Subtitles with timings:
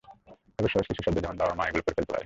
[0.57, 2.19] তবে সহজ কিছু শব্দ যেমন বাবা, মামা এগুলো পড়ে ফেলতে পারে।